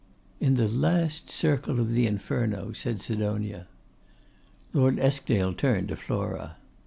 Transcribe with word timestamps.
'In 0.39 0.55
the 0.55 0.67
last 0.67 1.29
circle 1.29 1.79
of 1.79 1.93
the 1.93 2.07
Inferno,' 2.07 2.73
said 2.73 2.99
Sidonia. 2.99 3.67
Lord 4.73 4.97
Eskdale 4.97 5.53
turned 5.53 5.89
to 5.89 5.95
Flora. 5.95 6.55